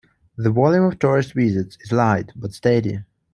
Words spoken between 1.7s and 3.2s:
is light, but steady.